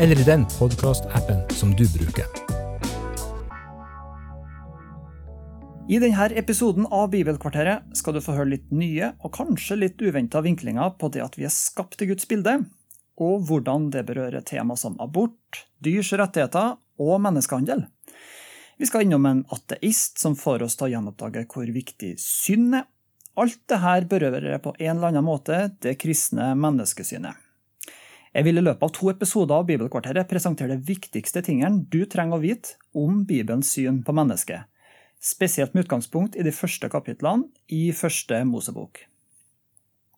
eller 0.00 0.20
i 0.20 0.24
den 0.24 0.46
podkastappen 0.58 1.42
som 1.50 1.76
du 1.76 1.84
bruker. 1.98 2.24
I 5.88 5.98
denne 6.00 6.28
episoden 6.40 6.86
av 6.86 7.10
Bibelkvarteret 7.12 7.98
skal 7.98 8.16
du 8.16 8.22
få 8.24 8.32
høre 8.38 8.54
litt 8.54 8.70
nye 8.72 9.10
og 9.20 9.34
kanskje 9.36 9.76
litt 9.76 10.00
uventa 10.00 10.40
vinklinger 10.40 10.94
på 10.96 11.10
det 11.12 11.20
at 11.24 11.36
vi 11.36 11.44
er 11.44 11.52
skapt 11.52 12.00
i 12.00 12.08
Guds 12.08 12.24
bilde, 12.30 12.62
og 13.20 13.44
hvordan 13.50 13.90
det 13.92 14.06
berører 14.08 14.46
tema 14.46 14.78
som 14.78 14.96
abort, 15.04 15.66
dyrs 15.84 16.14
rettigheter 16.16 16.78
og 17.02 17.20
menneskehandel. 17.26 17.84
Vi 18.80 18.88
skal 18.88 19.04
innom 19.04 19.28
en 19.28 19.44
ateist 19.52 20.22
som 20.22 20.38
får 20.38 20.64
oss 20.64 20.80
til 20.80 20.88
å 20.88 20.92
gjenoppdage 20.94 21.44
hvor 21.52 21.68
viktig 21.76 22.14
synd 22.22 22.80
er. 22.80 22.88
Alt 23.36 23.60
dette 23.68 24.08
berører 24.08 24.64
på 24.64 24.72
en 24.78 24.96
eller 24.96 25.12
annen 25.12 25.28
måte 25.28 25.66
det 25.84 25.98
kristne 26.00 26.54
menneskesynet. 26.56 27.49
Jeg 28.30 28.46
vil 28.46 28.60
i 28.60 28.62
løpet 28.62 28.84
av 28.86 28.92
to 28.94 29.10
episoder 29.10 29.58
av 29.58 29.66
Bibelkvarteret 29.66 30.28
presentere 30.30 30.76
de 30.76 30.86
viktigste 30.86 31.42
tingene 31.42 31.84
du 31.90 32.04
trenger 32.06 32.38
å 32.38 32.44
vite 32.44 32.76
om 32.94 33.24
Bibelens 33.26 33.72
syn 33.74 34.04
på 34.06 34.14
mennesket 34.14 34.70
spesielt 35.20 35.74
med 35.74 35.84
utgangspunkt 35.84 36.36
i 36.36 36.44
de 36.44 36.52
første 36.52 36.88
kapitlene 36.88 37.50
i 37.68 37.90
første 37.92 38.40
Mosebok. 38.48 39.04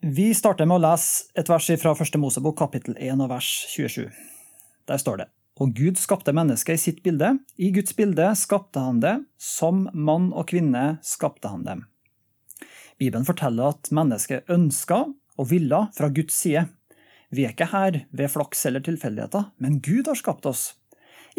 Vi 0.03 0.31
starter 0.35 0.67
med 0.67 0.79
å 0.79 0.83
lese 0.83 1.29
et 1.39 1.49
vers 1.51 1.69
fra 1.79 1.93
første 1.95 2.19
Mosebok 2.19 2.57
kapittel 2.59 2.95
1 2.97 3.23
og 3.23 3.31
vers 3.31 3.49
27. 3.71 4.07
Der 4.87 4.99
står 4.99 5.23
det 5.23 5.27
Og 5.61 5.75
Gud 5.75 5.99
skapte 6.01 6.33
mennesket 6.33 6.75
i 6.75 6.81
sitt 6.81 7.03
bilde. 7.03 7.37
I 7.57 7.69
Guds 7.71 7.95
bilde 7.95 8.31
skapte 8.35 8.79
han 8.79 8.99
det. 8.99 9.19
Som 9.37 9.87
mann 9.93 10.31
og 10.33 10.47
kvinne 10.49 10.97
skapte 11.03 11.47
han 11.47 11.63
dem. 11.63 11.85
Bibelen 12.97 13.25
forteller 13.25 13.75
at 13.75 13.91
mennesket 13.91 14.49
ønska 14.49 15.05
og 15.37 15.49
ville 15.49 15.87
fra 15.95 16.09
Guds 16.09 16.35
side. 16.35 16.65
Vi 17.33 17.47
er 17.47 17.55
ikke 17.55 17.71
her 17.71 18.03
ved 18.13 18.29
flaks 18.29 18.65
eller 18.69 18.83
tilfeldigheter, 18.85 19.49
men 19.57 19.79
Gud 19.81 20.09
har 20.09 20.19
skapt 20.19 20.45
oss. 20.45 20.73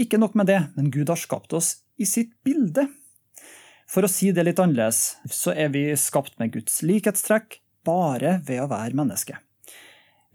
Ikke 0.01 0.19
nok 0.19 0.35
med 0.35 0.51
det, 0.51 0.61
men 0.75 0.91
Gud 0.91 1.13
har 1.13 1.21
skapt 1.21 1.55
oss 1.55 1.77
i 1.97 2.07
sitt 2.09 2.33
bilde. 2.43 2.89
For 3.87 4.03
å 4.03 4.11
si 4.11 4.33
det 4.35 4.47
litt 4.47 4.59
annerledes, 4.59 5.21
så 5.31 5.55
er 5.55 5.71
vi 5.75 5.87
skapt 6.01 6.39
med 6.41 6.55
Guds 6.57 6.81
likhetstrekk 6.83 7.61
bare 7.87 8.41
ved 8.49 8.65
å 8.65 8.71
være 8.73 8.97
menneske. 8.99 9.39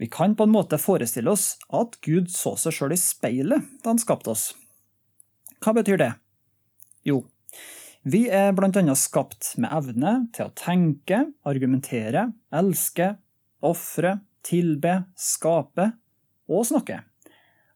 Vi 0.00 0.08
kan 0.08 0.32
på 0.32 0.46
en 0.46 0.54
måte 0.54 0.78
forestille 0.80 1.28
oss 1.34 1.58
at 1.76 1.98
Gud 2.06 2.30
så 2.32 2.54
seg 2.56 2.72
sjøl 2.72 2.94
i 2.96 3.00
speilet 3.00 3.66
da 3.82 3.92
han 3.92 4.00
skapte 4.00 4.32
oss. 4.32 4.46
Hva 5.60 5.74
betyr 5.76 6.00
det? 6.00 6.14
Jo, 7.04 7.26
vi 8.08 8.22
er 8.32 8.54
blant 8.56 8.78
annet 8.80 8.96
skapt 8.96 9.52
med 9.60 9.68
evne 9.76 10.12
til 10.32 10.48
å 10.48 10.54
tenke, 10.56 11.18
argumentere, 11.44 12.30
elske, 12.48 13.10
ofre, 13.60 14.14
tilbe, 14.46 15.02
skape 15.18 15.92
og 16.50 16.66
snakke. 16.68 17.02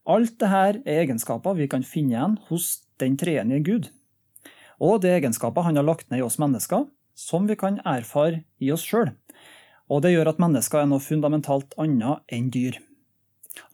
Alt 0.05 0.37
dette 0.37 0.65
er 0.69 0.81
egenskaper 1.03 1.57
vi 1.57 1.69
kan 1.71 1.85
finne 1.87 2.17
igjen 2.17 2.41
hos 2.51 2.73
den 3.01 3.17
treenige 3.21 3.65
Gud 3.65 3.93
og 4.83 5.03
det 5.05 5.13
egenskaper 5.19 5.67
han 5.67 5.79
har 5.79 5.87
lagt 5.87 6.11
ned 6.11 6.23
i 6.23 6.27
oss 6.27 6.41
mennesker, 6.43 6.89
som 7.15 7.47
vi 7.47 7.57
kan 7.59 7.79
erfare 7.87 8.43
i 8.59 8.73
oss 8.75 8.85
sjøl. 8.87 9.13
Og 9.93 10.03
det 10.03 10.15
gjør 10.15 10.33
at 10.33 10.41
mennesker 10.43 10.83
er 10.83 10.91
noe 10.91 11.05
fundamentalt 11.05 11.77
annet 11.81 12.25
enn 12.33 12.51
dyr. 12.53 12.81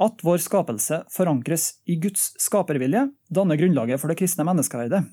At 0.02 0.20
vår 0.26 0.42
skapelse 0.44 1.04
forankres 1.12 1.80
i 1.88 1.96
Guds 2.02 2.34
skapervilje, 2.42 3.06
danner 3.32 3.56
grunnlaget 3.56 4.02
for 4.02 4.12
det 4.12 4.18
kristne 4.20 4.44
menneskeverdet. 4.48 5.06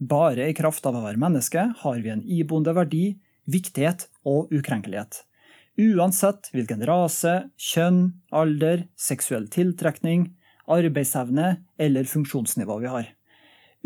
Bare 0.00 0.48
i 0.50 0.56
kraft 0.56 0.84
av 0.88 0.98
å 0.98 1.04
være 1.04 1.20
menneske 1.20 1.68
har 1.82 2.02
vi 2.02 2.12
en 2.12 2.24
iboende 2.24 2.74
verdi, 2.76 3.04
viktighet 3.46 4.08
og 4.26 4.50
ukrenkelighet. 4.52 5.22
Uansett 5.76 6.48
hvilken 6.56 6.80
rase, 6.88 7.50
kjønn, 7.60 8.14
alder, 8.32 8.86
seksuell 8.96 9.44
tiltrekning, 9.52 10.30
arbeidsevne 10.72 11.50
eller 11.76 12.08
funksjonsnivå 12.08 12.78
vi 12.80 12.88
har. 12.88 13.10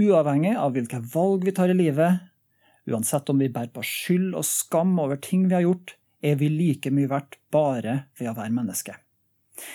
Uavhengig 0.01 0.55
av 0.55 0.77
hvilke 0.77 1.01
valg 1.12 1.43
vi 1.49 1.55
tar 1.56 1.73
i 1.73 1.77
livet, 1.77 2.23
uansett 2.87 3.28
om 3.33 3.43
vi 3.43 3.51
bærer 3.51 3.73
på 3.75 3.83
skyld 3.84 4.37
og 4.39 4.47
skam 4.47 4.95
over 5.03 5.19
ting 5.19 5.49
vi 5.49 5.59
har 5.59 5.67
gjort, 5.67 5.97
er 6.23 6.39
vi 6.39 6.53
like 6.53 6.93
mye 6.95 7.11
verdt 7.11 7.41
bare 7.51 8.05
ved 8.21 8.31
å 8.31 8.37
være 8.39 8.55
menneske. 8.55 8.95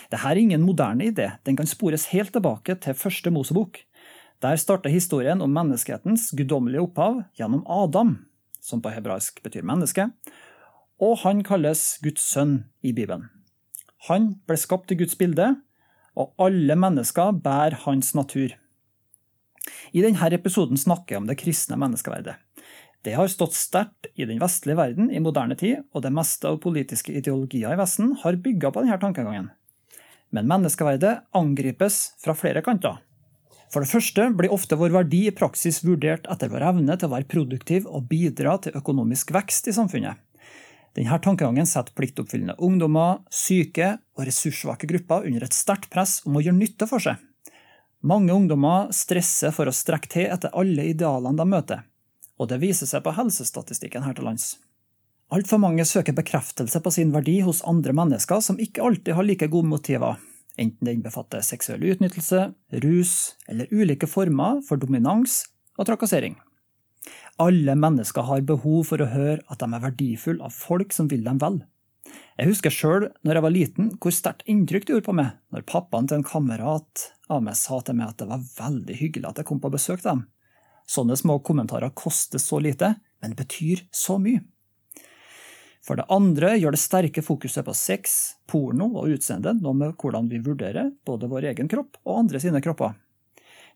Dette 0.09 0.23
er 0.23 0.39
ingen 0.39 0.63
moderne 0.65 1.11
idé, 1.11 1.33
den 1.43 1.59
kan 1.59 1.67
spores 1.67 2.07
helt 2.13 2.31
tilbake 2.33 2.77
til 2.81 2.97
første 2.97 3.33
Mosebok. 3.33 3.81
Der 4.41 4.55
starter 4.61 4.93
historien 4.93 5.43
om 5.43 5.51
menneskehetens 5.53 6.31
guddommelige 6.37 6.87
opphav 6.87 7.25
gjennom 7.35 7.67
Adam, 7.67 8.17
som 8.63 8.81
på 8.81 8.95
hebraisk 8.95 9.43
betyr 9.43 9.67
menneske, 9.67 10.07
og 11.01 11.19
han 11.25 11.43
kalles 11.43 11.97
Guds 12.03 12.23
sønn 12.23 12.57
i 12.85 12.93
Bibelen. 12.95 13.29
Han 14.07 14.35
ble 14.47 14.57
skapt 14.59 14.93
i 14.93 14.99
Guds 14.99 15.17
bilde, 15.19 15.55
og 16.15 16.31
alle 16.39 16.77
mennesker 16.79 17.35
bærer 17.43 17.75
hans 17.83 18.13
natur. 18.15 18.53
I 19.91 20.03
denne 20.03 20.29
episoden 20.37 20.79
snakker 20.79 21.15
jeg 21.15 21.23
om 21.23 21.29
det 21.29 21.39
kristne 21.41 21.77
menneskeverdet. 21.81 22.37
Det 23.05 23.13
har 23.13 23.29
stått 23.29 23.53
sterkt 23.53 24.07
i 24.17 24.25
den 24.25 24.39
vestlige 24.41 24.79
verden 24.79 25.11
i 25.13 25.21
moderne 25.21 25.57
tid, 25.57 25.83
og 25.93 26.01
det 26.05 26.13
meste 26.13 26.49
av 26.49 26.61
politiske 26.63 27.13
ideologier 27.13 27.75
i 27.75 27.77
Vesten 27.77 28.15
har 28.23 28.39
bygga 28.41 28.71
på 28.73 28.81
denne 28.81 28.97
tankegangen. 29.01 29.51
Men 30.33 30.49
menneskeverdet 30.49 31.19
angripes 31.37 32.15
fra 32.23 32.33
flere 32.37 32.63
kanter. 32.65 32.97
For 33.73 33.83
det 33.83 33.91
første 33.91 34.25
blir 34.37 34.53
ofte 34.53 34.77
vår 34.79 34.93
verdi 34.93 35.25
i 35.29 35.35
praksis 35.35 35.83
vurdert 35.85 36.25
etter 36.31 36.49
vår 36.49 36.65
evne 36.71 36.97
til 36.97 37.09
å 37.09 37.13
være 37.13 37.29
produktiv 37.29 37.85
og 37.89 38.07
bidra 38.09 38.57
til 38.63 38.77
økonomisk 38.77 39.33
vekst 39.35 39.69
i 39.69 39.75
samfunnet. 39.75 40.24
Denne 40.95 41.17
tankegangen 41.19 41.67
setter 41.67 41.91
pliktoppfyllende 41.97 42.55
ungdommer, 42.63 43.19
syke 43.27 43.97
og 44.15 44.27
ressurssvake 44.29 44.87
grupper 44.87 45.25
under 45.27 45.43
et 45.43 45.55
sterkt 45.55 45.89
press 45.91 46.21
om 46.23 46.37
å 46.37 46.43
gjøre 46.43 46.55
nytte 46.55 46.87
for 46.87 47.03
seg. 47.03 47.19
Mange 48.05 48.31
ungdommer 48.31 48.91
stresser 48.95 49.51
for 49.51 49.67
å 49.67 49.73
strekke 49.75 50.11
til 50.11 50.29
etter 50.31 50.53
alle 50.55 50.85
idealene 50.91 51.35
de 51.41 51.47
møter, 51.51 51.81
og 52.39 52.47
det 52.51 52.61
viser 52.61 52.87
seg 52.87 53.03
på 53.03 53.15
helsestatistikken 53.17 54.05
her 54.05 54.15
til 54.15 54.29
lands. 54.29 54.53
Altfor 55.33 55.59
mange 55.59 55.83
søker 55.89 56.15
bekreftelse 56.15 56.79
på 56.85 56.93
sin 56.93 57.11
verdi 57.11 57.39
hos 57.43 57.63
andre 57.67 57.95
mennesker 57.97 58.43
som 58.45 58.61
ikke 58.61 58.85
alltid 58.85 59.17
har 59.17 59.25
like 59.25 59.49
gode 59.51 59.67
motiver, 59.67 60.21
enten 60.55 60.85
det 60.85 60.95
innbefatter 60.95 61.43
seksuell 61.43 61.83
utnyttelse, 61.91 62.51
rus 62.85 63.15
eller 63.49 63.73
ulike 63.73 64.07
former 64.07 64.61
for 64.63 64.79
dominans 64.79 65.41
og 65.75 65.89
trakassering. 65.89 66.37
Alle 67.41 67.75
mennesker 67.75 68.27
har 68.29 68.45
behov 68.47 68.85
for 68.91 69.01
å 69.03 69.09
høre 69.11 69.41
at 69.51 69.61
de 69.61 69.67
er 69.67 69.83
verdifulle 69.83 70.45
av 70.45 70.55
folk 70.55 70.93
som 70.95 71.09
vil 71.11 71.25
dem 71.25 71.41
vel. 71.41 71.61
Jeg 72.35 72.49
husker 72.51 72.73
sjøl 72.73 73.07
når 73.25 73.37
jeg 73.37 73.45
var 73.45 73.53
liten, 73.53 73.91
hvor 73.99 74.13
sterkt 74.13 74.45
inntrykk 74.51 74.85
det 74.85 74.95
gjorde 74.95 75.07
på 75.09 75.17
meg 75.17 75.35
når 75.55 75.67
pappaen 75.69 76.07
til 76.09 76.19
en 76.19 76.27
kamerat 76.27 77.05
av 77.31 77.43
meg 77.43 77.57
sa 77.59 77.79
til 77.83 77.97
meg 77.97 78.11
at 78.11 78.21
det 78.21 78.29
var 78.29 78.43
veldig 78.59 78.97
hyggelig 78.99 79.29
at 79.29 79.41
jeg 79.41 79.49
kom 79.49 79.61
på 79.63 79.71
besøk 79.73 80.01
til 80.01 80.11
dem. 80.11 80.25
Sånne 80.85 81.17
små 81.17 81.39
kommentarer 81.41 81.95
koster 81.97 82.41
så 82.41 82.59
lite, 82.61 82.93
men 83.23 83.37
betyr 83.37 83.87
så 83.95 84.19
mye. 84.21 84.43
For 85.85 85.97
det 85.99 86.07
andre 86.13 86.55
gjør 86.57 86.73
det 86.73 86.81
sterke 86.81 87.21
fokuset 87.25 87.65
på 87.65 87.73
sex, 87.77 88.13
porno 88.49 88.87
og 88.97 89.15
utseende 89.15 89.53
noe 89.59 89.77
med 89.77 89.93
hvordan 90.01 90.29
vi 90.31 90.41
vurderer 90.45 90.91
både 91.05 91.29
vår 91.29 91.51
egen 91.51 91.69
kropp 91.69 91.99
og 92.03 92.23
andre 92.23 92.41
sine 92.41 92.61
kropper. 92.65 92.95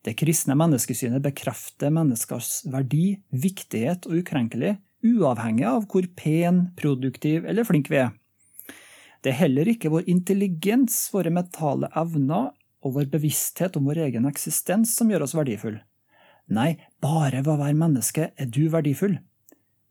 Det 0.05 0.15
kristne 0.15 0.55
menneskesynet 0.55 1.23
bekrefter 1.23 1.91
menneskers 1.91 2.61
verdi, 2.71 3.19
viktighet 3.35 4.07
og 4.07 4.21
ukrenkelig, 4.21 4.77
uavhengig 5.03 5.67
av 5.67 5.85
hvor 5.91 6.07
pen, 6.15 6.69
produktiv 6.79 7.47
eller 7.47 7.67
flink 7.67 7.91
vi 7.91 7.99
er. 8.05 8.13
Det 9.19 9.33
er 9.33 9.41
heller 9.41 9.67
ikke 9.67 9.91
vår 9.91 10.07
intelligens, 10.07 11.09
våre 11.11 11.31
mentale 11.35 11.89
evner 11.99 12.53
og 12.79 12.95
vår 12.95 13.09
bevissthet 13.11 13.75
om 13.75 13.89
vår 13.89 14.05
egen 14.07 14.27
eksistens 14.29 14.95
som 14.95 15.11
gjør 15.11 15.25
oss 15.27 15.35
verdifulle. 15.35 15.83
Nei, 16.49 16.79
bare 17.03 17.43
ved 17.43 17.51
å 17.53 17.59
være 17.59 17.77
menneske 17.77 18.31
er 18.31 18.47
du 18.49 18.63
verdifull. 18.71 19.19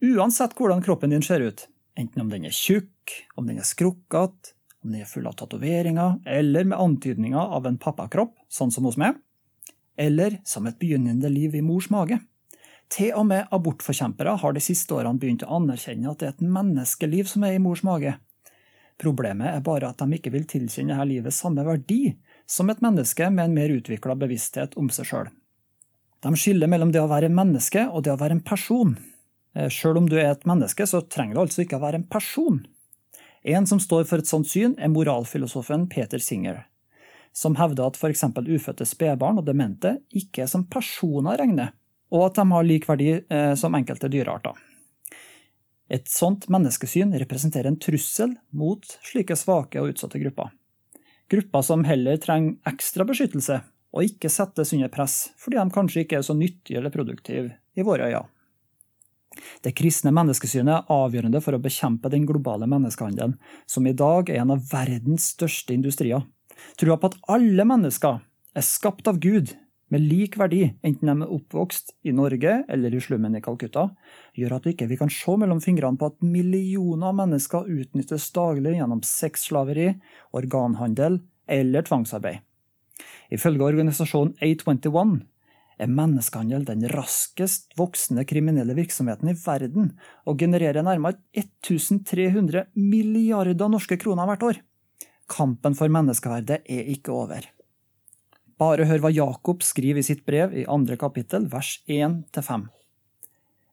Uansett 0.03 0.57
hvordan 0.59 0.81
kroppen 0.83 1.13
din 1.13 1.23
ser 1.23 1.45
ut, 1.45 1.67
enten 1.99 2.25
om 2.25 2.33
den 2.33 2.49
er 2.49 2.55
tjukk, 2.55 3.13
om 3.37 3.47
den 3.47 3.61
er 3.61 3.69
skrukkete, 3.69 4.55
om 4.83 4.95
den 4.95 5.05
er 5.05 5.11
full 5.11 5.27
av 5.29 5.37
tatoveringer, 5.39 6.19
eller 6.27 6.67
med 6.71 6.81
antydninger 6.81 7.55
av 7.59 7.67
en 7.69 7.79
pappakropp, 7.83 8.33
sånn 8.51 8.73
som 8.75 8.87
hos 8.89 8.99
meg, 8.99 9.19
eller 9.99 10.39
som 10.47 10.67
et 10.67 10.79
begynnende 10.79 11.31
liv 11.33 11.57
i 11.59 11.65
mors 11.65 11.91
mage. 11.91 12.21
Til 12.89 13.13
og 13.19 13.27
med 13.29 13.51
abortforkjempere 13.53 14.39
har 14.41 14.55
de 14.55 14.63
siste 14.65 14.95
årene 14.97 15.21
begynt 15.21 15.45
å 15.45 15.59
anerkjenne 15.59 16.09
at 16.09 16.23
det 16.23 16.29
er 16.29 16.37
et 16.37 16.47
menneskeliv 16.57 17.29
som 17.29 17.45
er 17.45 17.59
i 17.59 17.63
mors 17.63 17.83
mage. 17.85 18.15
Problemet 18.99 19.53
er 19.53 19.67
bare 19.67 19.91
at 19.93 20.01
de 20.01 20.17
ikke 20.17 20.33
vil 20.35 20.47
tilkjenne 20.49 20.97
dette 20.97 21.11
livet 21.11 21.35
samme 21.35 21.67
verdi 21.67 22.17
som 22.49 22.71
et 22.73 22.81
menneske 22.83 23.29
med 23.31 23.45
en 23.51 23.59
mer 23.59 23.75
utvikla 23.75 24.17
bevissthet 24.19 24.75
om 24.81 24.89
seg 24.91 25.11
sjøl. 25.11 25.29
De 26.25 26.33
skiller 26.35 26.71
mellom 26.71 26.91
det 26.95 27.03
å 27.03 27.11
være 27.11 27.31
menneske 27.31 27.85
og 27.93 28.03
det 28.07 28.15
å 28.17 28.19
være 28.19 28.39
en 28.39 28.47
person. 28.47 28.97
Eh, 29.55 29.69
sjøl 29.71 30.01
om 30.01 30.09
du 30.09 30.17
er 30.19 30.33
et 30.33 30.49
menneske, 30.49 30.87
så 30.87 31.05
trenger 31.07 31.37
du 31.37 31.45
altså 31.45 31.63
ikke 31.63 31.79
å 31.79 31.85
være 31.85 32.01
en 32.01 32.09
person. 32.11 32.65
En 33.47 33.69
som 33.71 33.79
står 33.79 34.09
for 34.09 34.19
et 34.19 34.31
sånt 34.31 34.49
syn, 34.51 34.75
er 34.83 34.91
moralfilosofen 34.91 35.87
Peter 35.93 36.19
Singer, 36.19 36.65
som 37.33 37.57
hevder 37.59 37.91
at 37.91 37.99
f.eks. 37.99 38.25
ufødte 38.35 38.87
spedbarn 38.89 39.41
og 39.41 39.47
demente 39.47 39.99
ikke 40.11 40.45
er 40.45 40.51
som 40.51 40.67
personer 40.71 41.39
regner, 41.41 41.75
og 42.15 42.29
at 42.29 42.41
de 42.41 42.47
har 42.53 42.67
lik 42.67 42.89
verdi 42.89 43.11
eh, 43.21 43.55
som 43.59 43.77
enkelte 43.79 44.11
dyrearter. 44.13 44.57
Et 45.89 46.09
sånt 46.09 46.45
menneskesyn 46.53 47.15
representerer 47.17 47.71
en 47.71 47.81
trussel 47.81 48.35
mot 48.53 48.85
slike 49.09 49.37
svake 49.41 49.81
og 49.81 49.95
utsatte 49.95 50.21
grupper. 50.21 50.53
Grupper 51.33 51.65
som 51.65 51.85
heller 51.89 52.21
trenger 52.21 52.57
ekstra 52.69 53.05
beskyttelse, 53.09 53.61
og 53.93 54.05
ikke 54.05 54.31
settes 54.33 54.75
under 54.77 54.91
press 54.93 55.31
fordi 55.41 55.57
de 55.57 55.73
kanskje 55.73 56.05
ikke 56.05 56.19
er 56.21 56.27
så 56.27 56.37
nyttige 56.37 56.81
eller 56.81 56.93
produktive 56.93 57.55
i 57.77 57.85
våre 57.87 58.11
øyne. 58.11 58.27
Det 59.63 59.75
kristne 59.77 60.11
menneskesynet 60.15 60.73
er 60.73 60.93
avgjørende 60.93 61.41
for 61.45 61.55
å 61.55 61.63
bekjempe 61.63 62.11
den 62.11 62.25
globale 62.27 62.67
menneskehandelen, 62.71 63.37
som 63.71 63.87
i 63.87 63.95
dag 63.97 64.31
er 64.33 64.43
en 64.43 64.55
av 64.57 64.65
verdens 64.73 65.31
største 65.35 65.77
industrier. 65.77 66.25
Trua 66.81 66.99
på 66.99 67.13
at 67.13 67.19
alle 67.35 67.67
mennesker 67.69 68.21
er 68.57 68.67
skapt 68.67 69.09
av 69.11 69.21
Gud 69.23 69.55
med 69.89 70.05
lik 70.05 70.37
verdi, 70.37 70.67
enten 70.85 71.09
de 71.09 71.15
er 71.25 71.33
oppvokst 71.33 71.95
i 72.05 72.13
Norge 72.13 72.59
eller 72.69 72.93
i 72.93 73.01
slummen 73.01 73.39
i 73.39 73.43
Calcutta, 73.45 73.87
gjør 74.37 74.59
at 74.59 74.69
vi 74.69 74.75
ikke 74.75 74.99
kan 75.01 75.13
se 75.13 75.37
mellom 75.41 75.63
fingrene 75.65 76.01
på 76.01 76.11
at 76.11 76.21
millioner 76.25 77.09
av 77.11 77.17
mennesker 77.23 77.71
utnyttes 77.73 78.29
daglig 78.37 78.77
gjennom 78.77 79.01
sexslaveri, 79.07 79.95
organhandel 80.37 81.23
eller 81.49 81.89
tvangsarbeid. 81.89 82.45
Ifølge 83.33 83.65
organisasjonen 83.65 84.37
A21 84.45 85.19
er 85.79 85.91
menneskehandel 85.93 86.65
den 86.67 86.85
raskest 86.91 87.71
voksende 87.79 88.25
kriminelle 88.29 88.75
virksomheten 88.77 89.31
i 89.31 89.37
verden, 89.39 89.93
og 90.27 90.41
genererer 90.41 90.85
nærmere 90.85 91.21
1300 91.37 92.67
milliarder 92.75 93.71
norske 93.71 93.99
kroner 94.01 94.29
hvert 94.29 94.49
år. 94.51 94.61
Kampen 95.29 95.77
for 95.77 95.93
menneskeverdet 95.93 96.63
er 96.65 96.91
ikke 96.95 97.13
over. 97.13 97.45
Bare 98.59 98.89
hør 98.89 99.05
hva 99.05 99.11
Jakob 99.13 99.63
skriver 99.63 100.01
i 100.01 100.07
sitt 100.07 100.25
brev 100.27 100.55
i 100.57 100.67
andre 100.67 100.97
kapittel, 100.99 101.47
vers 101.53 101.77
1-5. 101.87 102.67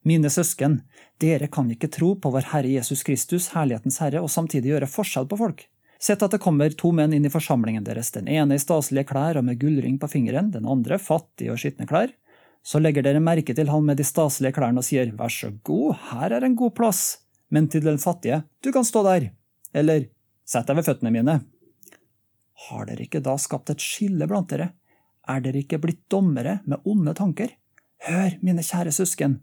Mine 0.06 0.30
søsken, 0.30 0.84
dere 1.18 1.48
kan 1.50 1.72
ikke 1.74 1.90
tro 1.90 2.12
på 2.22 2.30
vår 2.30 2.52
Herre 2.52 2.76
Jesus 2.76 3.02
Kristus, 3.08 3.48
Herlighetens 3.56 3.98
Herre, 4.04 4.22
og 4.22 4.30
samtidig 4.30 4.76
gjøre 4.76 4.92
forskjell 4.92 5.26
på 5.32 5.40
folk. 5.40 5.64
Sett 5.98 6.22
at 6.22 6.36
det 6.36 6.42
kommer 6.44 6.70
to 6.78 6.92
menn 6.94 7.16
inn 7.16 7.26
i 7.26 7.32
forsamlingen 7.34 7.88
deres, 7.88 8.12
den 8.14 8.28
ene 8.30 8.60
i 8.60 8.62
staselige 8.62 9.08
klær 9.10 9.40
og 9.40 9.48
med 9.48 9.58
gullring 9.58 9.96
på 9.98 10.12
fingeren, 10.12 10.52
den 10.54 10.68
andre 10.70 11.00
fattig 11.02 11.50
og 11.50 11.58
skitne 11.62 11.88
klær. 11.90 12.14
Så 12.66 12.82
legger 12.82 13.06
dere 13.06 13.24
merke 13.24 13.56
til 13.58 13.72
han 13.72 13.88
med 13.88 13.98
de 13.98 14.06
staselige 14.06 14.54
klærne 14.60 14.84
og 14.84 14.86
sier, 14.86 15.10
vær 15.18 15.34
så 15.34 15.50
god, 15.66 15.96
her 16.12 16.36
er 16.36 16.46
en 16.46 16.58
god 16.60 16.76
plass, 16.78 17.02
men 17.50 17.72
til 17.72 17.86
den 17.88 17.98
fattige, 18.02 18.44
du 18.62 18.70
kan 18.76 18.86
stå 18.86 19.02
der, 19.08 19.32
eller 19.74 20.06
sett 20.46 20.70
deg 20.70 20.80
ved 20.80 20.88
føttene 20.88 21.14
mine. 21.14 21.40
Har 22.68 22.88
dere 22.88 23.06
ikke 23.06 23.24
da 23.26 23.36
skapt 23.42 23.74
et 23.74 23.84
skille 23.84 24.28
blant 24.30 24.50
dere? 24.54 24.72
Er 25.28 25.42
dere 25.42 25.64
ikke 25.64 25.82
blitt 25.82 26.04
dommere 26.12 26.60
med 26.70 26.86
onde 26.86 27.16
tanker? 27.18 27.52
Hør, 28.06 28.38
mine 28.46 28.64
kjære 28.64 28.94
søsken, 28.94 29.40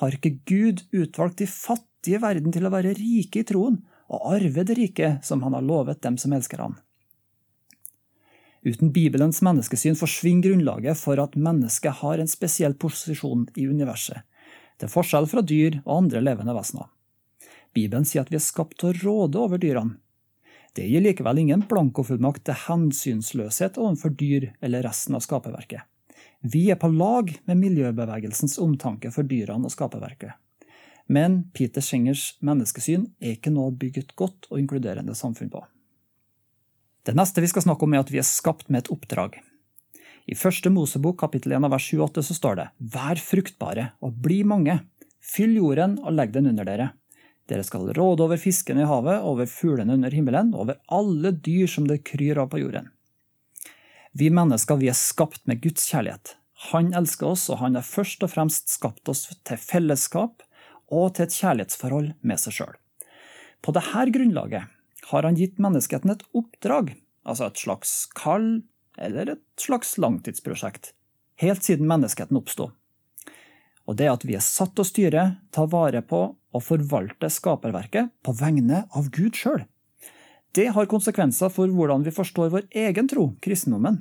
har 0.00 0.16
ikke 0.16 0.38
Gud 0.48 0.84
utvalgt 0.96 1.40
de 1.42 1.48
fattige 1.50 2.18
i 2.18 2.22
verden 2.22 2.52
til 2.54 2.66
å 2.66 2.72
være 2.72 2.96
rike 2.98 3.42
i 3.42 3.46
troen, 3.46 3.80
og 4.10 4.24
arve 4.34 4.64
det 4.66 4.76
rike 4.78 5.10
som 5.22 5.44
han 5.44 5.54
har 5.54 5.62
lovet 5.66 6.00
dem 6.02 6.16
som 6.18 6.32
elsker 6.34 6.62
han. 6.64 6.78
Uten 8.66 8.90
Bibelens 8.92 9.40
menneskesyn 9.44 9.96
forsvinner 9.96 10.50
grunnlaget 10.50 10.98
for 11.00 11.20
at 11.22 11.38
mennesket 11.38 12.02
har 12.02 12.20
en 12.20 12.28
spesiell 12.28 12.74
posisjon 12.74 13.46
i 13.56 13.68
universet, 13.70 14.20
til 14.80 14.90
forskjell 14.90 15.28
fra 15.30 15.44
dyr 15.44 15.78
og 15.84 15.94
andre 16.02 16.24
levende 16.24 16.56
vesener. 16.56 16.90
Bibelen 17.76 18.04
sier 18.08 18.24
at 18.24 18.32
vi 18.32 18.36
er 18.40 18.44
skapt 18.44 18.80
til 18.80 18.90
å 18.90 18.98
råde 18.98 19.40
over 19.40 19.60
dyrene. 19.62 20.00
Det 20.76 20.86
gir 20.86 21.02
likevel 21.02 21.40
ingen 21.42 21.64
blankofullmakt 21.70 22.44
til 22.46 22.58
hensynsløshet 22.66 23.78
overfor 23.80 24.14
dyr 24.14 24.52
eller 24.62 24.86
resten 24.86 25.16
av 25.18 25.24
skaperverket. 25.24 25.82
Vi 26.40 26.70
er 26.72 26.78
på 26.80 26.88
lag 26.88 27.32
med 27.44 27.58
miljøbevegelsens 27.60 28.56
omtanke 28.62 29.10
for 29.12 29.26
dyrene 29.28 29.66
og 29.68 29.74
skaperverket. 29.74 30.38
Men 31.10 31.42
Peter 31.52 31.82
Schengers 31.82 32.36
menneskesyn 32.46 33.08
er 33.18 33.34
ikke 33.34 33.50
noe 33.52 33.72
å 33.72 33.76
bygge 33.76 34.04
et 34.04 34.14
godt 34.16 34.46
og 34.48 34.60
inkluderende 34.60 35.16
samfunn 35.18 35.50
på. 35.52 35.64
Det 37.02 37.16
neste 37.18 37.42
vi 37.42 37.50
skal 37.50 37.64
snakke 37.64 37.84
om, 37.84 37.96
er 37.96 38.04
at 38.04 38.12
vi 38.12 38.20
er 38.22 38.28
skapt 38.28 38.68
med 38.70 38.84
et 38.84 38.92
oppdrag. 38.94 39.40
I 40.30 40.36
første 40.38 40.70
Mosebok 40.70 41.18
kapittel 41.18 41.56
1 41.56 41.66
vers 41.72 41.88
28 41.90 42.24
så 42.28 42.36
står 42.36 42.60
det 42.60 42.68
Vær 42.94 43.18
fruktbare 43.18 43.90
og 44.04 44.20
bli 44.22 44.42
mange. 44.46 44.78
Fyll 45.18 45.56
jorden 45.58 45.98
og 46.04 46.14
legg 46.14 46.32
den 46.36 46.46
under 46.52 46.68
dere. 46.68 46.90
Dere 47.50 47.66
skal 47.66 47.88
råde 47.96 48.22
over 48.22 48.38
fiskene 48.38 48.84
i 48.84 48.88
havet, 48.88 49.24
over 49.26 49.48
fuglene 49.50 49.96
under 49.96 50.14
himmelen, 50.14 50.52
over 50.54 50.78
alle 50.86 51.32
dyr 51.34 51.66
som 51.70 51.88
det 51.90 52.04
kryr 52.06 52.38
av 52.38 52.52
på 52.52 52.60
jorden. 52.62 52.90
Vi 54.14 54.30
mennesker 54.30 54.78
vi 54.78 54.90
er 54.90 54.98
skapt 54.98 55.42
med 55.50 55.62
Guds 55.64 55.88
kjærlighet. 55.90 56.36
Han 56.70 56.92
elsker 56.94 57.32
oss, 57.32 57.48
og 57.50 57.58
han 57.62 57.78
har 57.78 57.86
først 57.86 58.22
og 58.26 58.32
fremst 58.32 58.70
skapt 58.70 59.10
oss 59.10 59.26
til 59.46 59.58
fellesskap 59.58 60.44
og 60.90 61.14
til 61.16 61.26
et 61.26 61.36
kjærlighetsforhold 61.36 62.12
med 62.26 62.42
seg 62.42 62.56
sjøl. 62.58 62.74
På 63.62 63.74
dette 63.76 64.06
grunnlaget 64.14 64.70
har 65.10 65.26
han 65.26 65.38
gitt 65.38 65.58
menneskeheten 65.62 66.14
et 66.14 66.26
oppdrag, 66.36 66.94
altså 67.26 67.48
et 67.48 67.62
slags 67.62 67.94
kall 68.18 68.62
eller 69.00 69.34
et 69.34 69.44
slags 69.60 69.96
langtidsprosjekt, 69.98 70.92
helt 71.42 71.64
siden 71.66 71.88
menneskeheten 71.90 72.38
oppsto. 72.38 72.70
Og 73.90 73.96
det 73.98 74.06
er 74.06 74.14
at 74.14 74.22
vi 74.22 74.36
er 74.38 74.44
satt 74.44 74.76
til 74.76 74.84
å 74.84 74.86
styre, 74.86 75.22
ta 75.50 75.66
vare 75.66 76.04
på 76.06 76.22
og 76.30 76.62
forvalte 76.62 77.26
skaperverket 77.30 78.12
på 78.22 78.34
vegne 78.38 78.84
av 78.94 79.10
Gud 79.10 79.34
sjøl. 79.34 79.64
Det 80.54 80.68
har 80.74 80.90
konsekvenser 80.90 81.50
for 81.50 81.70
hvordan 81.74 82.06
vi 82.06 82.14
forstår 82.14 82.52
vår 82.54 82.68
egen 82.86 83.10
tro, 83.10 83.32
kristendommen. 83.42 83.98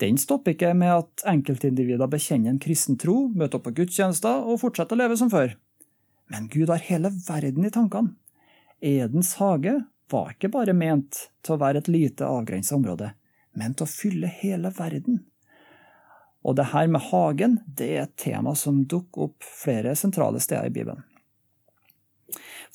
Den 0.00 0.16
stopper 0.20 0.54
ikke 0.54 0.72
med 0.76 0.92
at 0.94 1.24
enkeltindivider 1.28 2.08
bekjenner 2.12 2.52
en 2.52 2.60
kristen 2.60 2.96
tro, 3.00 3.26
møter 3.28 3.58
opp 3.58 3.66
på 3.68 3.74
gudstjenester 3.80 4.44
og 4.48 4.60
fortsetter 4.62 4.96
å 4.96 5.00
leve 5.02 5.16
som 5.20 5.32
før. 5.32 5.56
Men 6.32 6.48
Gud 6.52 6.72
har 6.72 6.80
hele 6.84 7.12
verden 7.26 7.66
i 7.68 7.72
tankene. 7.72 8.14
Edens 8.80 9.34
hage 9.40 9.82
var 10.12 10.32
ikke 10.32 10.52
bare 10.52 10.76
ment 10.76 11.26
til 11.44 11.56
å 11.56 11.60
være 11.60 11.82
et 11.82 11.90
lite 11.92 12.28
avgrensa 12.28 12.76
område, 12.78 13.12
men 13.52 13.76
til 13.76 13.84
å 13.84 13.92
fylle 13.92 14.32
hele 14.40 14.72
verden. 14.76 15.20
Og 16.46 16.56
det 16.56 16.70
her 16.72 16.88
med 16.88 17.04
hagen 17.10 17.58
det 17.66 17.90
er 17.94 18.02
et 18.06 18.16
tema 18.20 18.54
som 18.56 18.84
dukker 18.88 19.28
opp 19.28 19.44
flere 19.44 19.94
sentrale 19.98 20.40
steder 20.40 20.70
i 20.70 20.74
Bibelen. 20.74 21.04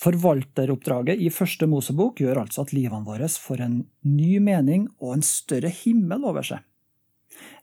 Forvalteroppdraget 0.01 1.21
i 1.23 1.31
første 1.31 1.67
Mosebok 1.71 2.19
gjør 2.19 2.41
altså 2.43 2.65
at 2.65 2.73
livene 2.75 3.07
våre 3.07 3.29
får 3.31 3.63
en 3.63 3.77
ny 4.03 4.39
mening 4.43 4.89
og 4.99 5.15
en 5.15 5.23
større 5.25 5.71
himmel 5.71 6.27
over 6.27 6.43
seg. 6.45 6.59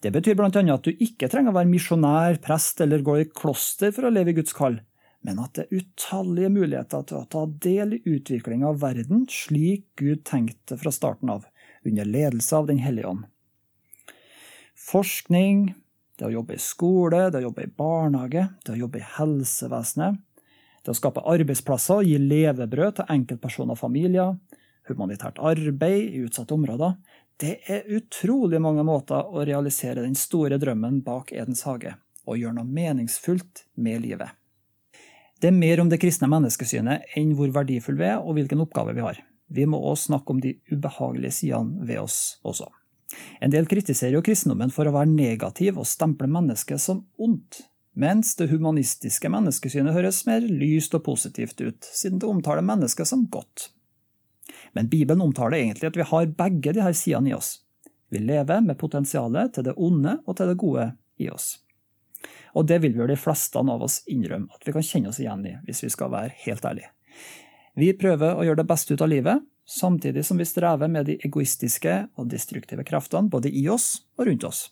Det 0.05 0.11
betyr 0.13 0.37
bl.a. 0.37 0.49
at 0.49 0.85
du 0.85 0.91
ikke 0.93 1.29
trenger 1.33 1.53
å 1.53 1.59
være 1.59 1.71
misjonær, 1.71 2.41
prest 2.45 2.81
eller 2.85 3.05
gå 3.05 3.19
i 3.21 3.29
kloster 3.29 3.93
for 3.93 4.09
å 4.09 4.13
leve 4.13 4.33
i 4.33 4.41
Guds 4.41 4.57
kall 4.57 4.81
men 5.23 5.39
at 5.39 5.55
det 5.55 5.65
er 5.65 5.83
utallige 5.83 6.51
muligheter 6.51 7.05
til 7.07 7.21
å 7.21 7.29
ta 7.31 7.45
del 7.63 7.97
i 7.97 8.03
utviklinga 8.11 8.73
av 8.73 8.81
verden 8.83 9.27
slik 9.31 9.87
Gud 9.99 10.25
tenkte 10.27 10.79
fra 10.81 10.93
starten 10.95 11.31
av, 11.31 11.47
under 11.87 12.09
ledelse 12.09 12.57
av 12.59 12.67
Den 12.71 12.83
hellige 12.83 13.13
ånd. 13.13 13.29
Forskning, 14.83 15.75
det 16.19 16.29
å 16.29 16.33
jobbe 16.33 16.57
i 16.57 16.63
skole, 16.63 17.29
det 17.31 17.41
å 17.41 17.47
jobbe 17.49 17.67
i 17.67 17.73
barnehage, 17.79 18.47
det 18.65 18.75
å 18.75 18.81
jobbe 18.85 19.01
i 19.01 19.09
helsevesenet, 19.17 20.21
det 20.83 20.93
å 20.93 20.99
skape 20.99 21.25
arbeidsplasser 21.31 22.03
og 22.03 22.09
gi 22.11 22.19
levebrød 22.19 22.99
til 22.99 23.15
enkeltpersoner 23.15 23.77
og 23.77 23.81
familier, 23.81 24.37
humanitært 24.91 25.39
arbeid 25.39 26.11
i 26.11 26.23
utsatte 26.27 26.57
områder, 26.57 26.97
det 27.43 27.57
er 27.71 27.89
utrolig 27.97 28.61
mange 28.63 28.85
måter 28.87 29.25
å 29.25 29.45
realisere 29.47 30.05
den 30.05 30.15
store 30.19 30.59
drømmen 30.63 31.01
bak 31.07 31.33
Edens 31.35 31.65
hage, 31.67 31.97
og 32.27 32.39
gjøre 32.39 32.59
noe 32.61 32.69
meningsfullt 32.69 33.65
med 33.75 34.03
livet. 34.05 34.31
Det 35.43 35.51
er 35.51 35.57
mer 35.59 35.81
om 35.83 35.89
det 35.91 35.99
kristne 35.99 36.29
menneskesynet 36.31 37.17
enn 37.19 37.33
hvor 37.35 37.51
verdifulle 37.55 37.99
vi 37.99 38.11
er 38.13 38.21
og 38.21 38.37
hvilken 38.37 38.63
oppgave 38.63 38.95
vi 38.95 39.03
har. 39.03 39.19
Vi 39.51 39.67
må 39.67 39.81
også 39.81 40.13
snakke 40.13 40.35
om 40.35 40.43
de 40.43 40.55
ubehagelige 40.71 41.35
sidene 41.41 41.83
ved 41.89 41.99
oss 42.05 42.21
også. 42.47 42.69
En 43.41 43.53
del 43.53 43.69
kritiserer 43.69 44.17
jo 44.17 44.25
kristendommen 44.25 44.73
for 44.73 44.89
å 44.89 44.95
være 44.95 45.11
negativ 45.11 45.81
og 45.81 45.89
stemple 45.89 46.29
mennesket 46.31 46.81
som 46.81 47.05
ondt, 47.21 47.65
mens 47.93 48.35
det 48.39 48.49
humanistiske 48.53 49.29
menneskesynet 49.33 49.93
høres 49.93 50.23
mer 50.29 50.45
lyst 50.47 50.95
og 50.97 51.05
positivt 51.09 51.61
ut, 51.61 51.85
siden 51.85 52.23
det 52.23 52.31
omtaler 52.31 52.65
mennesket 52.65 53.09
som 53.09 53.27
godt. 53.29 53.69
Men 54.73 54.89
Bibelen 54.89 55.21
omtaler 55.25 55.61
egentlig 55.61 55.91
at 55.91 55.99
vi 55.99 56.09
har 56.09 56.33
begge 56.39 56.73
disse 56.73 56.95
sidene 57.03 57.33
i 57.33 57.37
oss. 57.37 57.59
Vi 58.13 58.21
lever 58.21 58.65
med 58.65 58.81
potensialet 58.81 59.55
til 59.57 59.69
det 59.69 59.77
onde 59.77 60.19
og 60.27 60.37
til 60.37 60.51
det 60.53 60.59
gode 60.61 60.89
i 61.21 61.29
oss. 61.33 61.55
Og 62.57 62.67
det 62.69 62.83
vil 62.83 62.97
vel 62.97 63.13
de 63.13 63.21
fleste 63.21 63.61
av 63.61 63.85
oss 63.85 64.03
innrømme 64.13 64.53
at 64.53 64.67
vi 64.67 64.75
kan 64.75 64.85
kjenne 64.85 65.13
oss 65.13 65.21
igjen 65.23 65.47
i, 65.49 65.55
hvis 65.67 65.85
vi 65.85 65.93
skal 65.93 66.13
være 66.13 66.35
helt 66.45 66.65
ærlige. 66.69 66.93
Vi 67.81 67.89
prøver 67.97 68.37
å 68.37 68.45
gjøre 68.45 68.61
det 68.61 68.69
beste 68.69 68.93
ut 68.93 69.05
av 69.05 69.09
livet, 69.09 69.41
samtidig 69.73 70.25
som 70.27 70.39
vi 70.39 70.47
strever 70.49 70.91
med 70.93 71.09
de 71.09 71.19
egoistiske 71.25 71.97
og 72.21 72.29
destruktive 72.33 72.85
kreftene 72.85 73.33
både 73.33 73.51
i 73.51 73.65
oss 73.73 74.03
og 74.19 74.29
rundt 74.29 74.47
oss. 74.49 74.63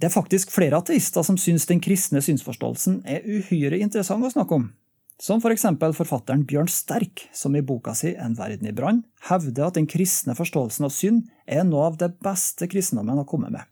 Det 0.00 0.08
er 0.08 0.14
faktisk 0.14 0.52
flere 0.54 0.78
ateister 0.80 1.24
som 1.26 1.36
syns 1.36 1.66
den 1.68 1.82
kristne 1.84 2.22
synsforståelsen 2.24 3.02
er 3.04 3.26
uhyre 3.28 3.80
interessant 3.84 4.24
å 4.24 4.32
snakke 4.32 4.56
om. 4.56 4.70
Som. 5.20 5.42
For 5.44 5.52
forfatteren 5.52 6.46
Bjørn 6.48 6.70
Sterk, 6.72 7.26
som 7.36 7.56
i 7.56 7.60
boka 7.60 7.92
si 7.92 8.14
En 8.16 8.32
verden 8.38 8.70
i 8.70 8.72
brann 8.72 9.02
hevder 9.28 9.66
at 9.66 9.76
den 9.76 9.88
kristne 9.90 10.32
forståelsen 10.32 10.88
av 10.88 10.94
synd 10.96 11.26
er 11.44 11.66
noe 11.68 11.90
av 11.90 11.98
det 12.00 12.14
beste 12.24 12.70
kristendommen 12.72 13.20
har 13.20 13.28
kommet 13.28 13.52
med. 13.52 13.68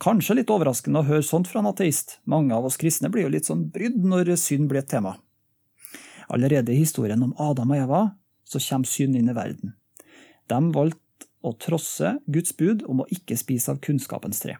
Kanskje 0.00 0.36
litt 0.36 0.52
overraskende 0.52 1.00
å 1.00 1.08
høre 1.08 1.24
sånt 1.24 1.48
fra 1.48 1.62
en 1.62 1.70
ateist, 1.70 2.18
mange 2.28 2.52
av 2.52 2.68
oss 2.68 2.76
kristne 2.76 3.08
blir 3.12 3.24
jo 3.24 3.32
litt 3.32 3.48
sånn 3.48 3.70
brydd 3.72 3.96
når 4.04 4.34
synd 4.36 4.68
blir 4.68 4.82
et 4.82 4.92
tema. 4.92 5.16
Allerede 6.28 6.74
i 6.74 6.82
historien 6.82 7.24
om 7.24 7.32
Adam 7.40 7.72
og 7.72 7.80
Eva 7.80 8.02
så 8.48 8.60
kommer 8.62 8.88
synd 8.88 9.18
inn 9.18 9.28
i 9.30 9.36
verden. 9.36 9.74
De 10.48 10.60
valgte 10.74 11.28
å 11.44 11.52
trosse 11.60 12.16
Guds 12.26 12.56
bud 12.56 12.82
om 12.88 13.02
å 13.04 13.08
ikke 13.14 13.36
spise 13.38 13.72
av 13.72 13.82
kunnskapens 13.84 14.40
tre. 14.42 14.56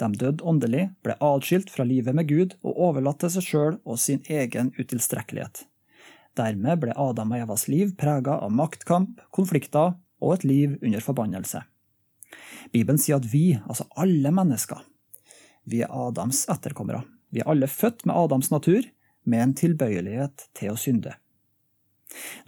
De 0.00 0.08
døde 0.18 0.42
åndelig, 0.42 0.88
ble 1.06 1.14
atskilt 1.22 1.70
fra 1.70 1.86
livet 1.86 2.16
med 2.16 2.26
Gud 2.30 2.56
og 2.64 2.80
overlatt 2.88 3.20
til 3.22 3.30
seg 3.36 3.46
sjøl 3.46 3.76
og 3.84 4.00
sin 4.02 4.24
egen 4.26 4.72
utilstrekkelighet. 4.78 5.66
Dermed 6.34 6.80
ble 6.82 6.96
Adam 6.98 7.30
og 7.30 7.44
Evas 7.44 7.68
liv 7.70 7.92
prega 7.98 8.40
av 8.42 8.50
maktkamp, 8.50 9.20
konflikter 9.30 9.94
og 10.18 10.34
et 10.34 10.46
liv 10.48 10.74
under 10.80 11.04
forbannelse. 11.04 11.62
Bibelen 12.74 12.98
sier 12.98 13.20
at 13.20 13.28
vi, 13.30 13.52
altså 13.68 13.86
alle 14.00 14.32
mennesker, 14.34 14.80
vi 15.70 15.84
er 15.84 15.92
Adams 15.94 16.42
etterkommere. 16.50 17.04
Vi 17.30 17.42
er 17.42 17.50
alle 17.50 17.70
født 17.70 18.02
med 18.08 18.16
Adams 18.18 18.50
natur, 18.50 18.82
med 19.24 19.40
en 19.40 19.54
tilbøyelighet 19.56 20.48
til 20.58 20.74
å 20.74 20.80
synde. 20.80 21.14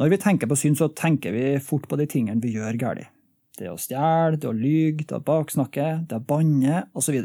Når 0.00 0.12
vi 0.12 0.20
tenker 0.22 0.50
på 0.50 0.58
synd, 0.58 0.78
så 0.78 0.90
tenker 0.92 1.34
vi 1.34 1.44
fort 1.62 1.88
på 1.88 1.98
de 2.00 2.06
tingene 2.10 2.42
vi 2.42 2.54
gjør 2.56 2.78
galt. 2.80 3.12
Det 3.56 3.70
å 3.72 3.78
stjele, 3.80 4.36
det 4.36 4.50
å 4.50 4.52
lyge, 4.52 5.06
det 5.08 5.16
å 5.16 5.24
baksnakke, 5.24 5.88
det 6.08 6.18
å 6.18 6.24
banne 6.28 6.84
osv. 6.96 7.16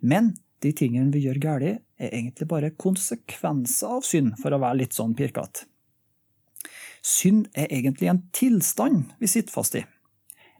Men 0.00 0.34
de 0.62 0.70
tingene 0.78 1.10
vi 1.14 1.24
gjør 1.24 1.40
galt, 1.42 1.82
er 2.02 2.14
egentlig 2.14 2.48
bare 2.50 2.74
konsekvenser 2.78 3.98
av 3.98 4.06
synd, 4.06 4.36
for 4.38 4.54
å 4.54 4.60
være 4.62 4.84
litt 4.84 4.94
sånn 4.96 5.16
pirkete. 5.18 5.66
Synd 7.02 7.48
er 7.58 7.66
egentlig 7.74 8.12
en 8.12 8.22
tilstand 8.34 9.16
vi 9.18 9.30
sitter 9.30 9.50
fast 9.50 9.74
i. 9.74 9.82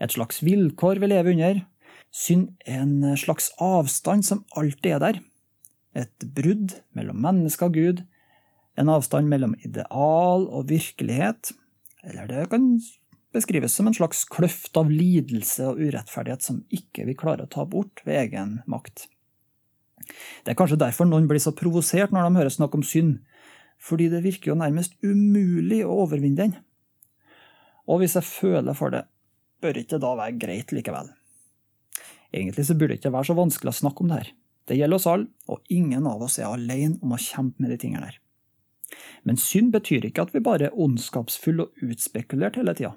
Et 0.02 0.10
slags 0.10 0.40
vilkår 0.42 0.98
vi 0.98 1.12
lever 1.12 1.36
under. 1.36 1.60
Synd 2.10 2.56
er 2.66 2.82
en 2.82 3.14
slags 3.18 3.52
avstand 3.62 4.26
som 4.26 4.42
alltid 4.58 4.96
er 4.96 5.04
der. 5.04 5.20
Et 6.02 6.26
brudd 6.34 6.74
mellom 6.96 7.20
menneske 7.22 7.68
og 7.68 7.78
Gud. 7.78 8.02
En 8.78 8.90
avstand 8.92 9.28
mellom 9.28 9.54
ideal 9.66 10.46
og 10.48 10.70
virkelighet. 10.70 11.52
Eller 12.02 12.28
det 12.30 12.48
kan 12.52 12.70
beskrives 13.32 13.74
som 13.76 13.88
en 13.88 13.96
slags 13.96 14.24
kløft 14.28 14.76
av 14.76 14.90
lidelse 14.92 15.66
og 15.70 15.80
urettferdighet 15.80 16.44
som 16.44 16.62
ikke 16.72 17.06
vi 17.08 17.16
klarer 17.18 17.46
å 17.46 17.52
ta 17.52 17.64
bort 17.68 18.04
ved 18.06 18.20
egen 18.26 18.58
makt. 18.70 19.06
Det 20.42 20.52
er 20.52 20.58
kanskje 20.58 20.80
derfor 20.80 21.08
noen 21.08 21.28
blir 21.30 21.40
så 21.42 21.54
provosert 21.56 22.12
når 22.12 22.26
de 22.26 22.40
hører 22.40 22.54
snakk 22.54 22.74
om 22.76 22.84
synd, 22.86 23.20
fordi 23.82 24.08
det 24.12 24.22
virker 24.24 24.52
jo 24.52 24.58
nærmest 24.58 24.96
umulig 25.04 25.82
å 25.86 26.02
overvinne 26.04 26.38
den. 26.38 26.54
Og 27.90 28.02
hvis 28.02 28.16
jeg 28.18 28.28
føler 28.28 28.76
for 28.78 28.94
det, 28.94 29.04
bør 29.62 29.78
ikke 29.78 29.96
det 29.96 30.04
da 30.04 30.14
være 30.18 30.38
greit 30.42 30.74
likevel? 30.74 31.10
Egentlig 32.32 32.66
så 32.66 32.76
burde 32.76 32.94
det 32.94 33.02
ikke 33.02 33.14
være 33.14 33.28
så 33.30 33.36
vanskelig 33.36 33.72
å 33.72 33.80
snakke 33.82 34.04
om 34.04 34.12
det 34.12 34.20
her. 34.20 34.32
Det 34.70 34.78
gjelder 34.78 35.00
oss 35.00 35.08
alle, 35.10 35.28
og 35.50 35.74
ingen 35.74 36.06
av 36.08 36.22
oss 36.22 36.38
er 36.38 36.48
alene 36.48 36.98
om 37.02 37.14
å 37.14 37.20
kjempe 37.20 37.62
med 37.62 37.74
de 37.74 37.78
tingene 37.82 38.08
her. 38.08 38.21
Men 39.28 39.38
synd 39.40 39.72
betyr 39.74 40.06
ikke 40.08 40.26
at 40.26 40.34
vi 40.34 40.42
bare 40.44 40.68
er 40.68 40.78
ondskapsfulle 40.78 41.68
og 41.68 41.86
utspekulert 41.86 42.58
hele 42.60 42.74
tida. 42.78 42.94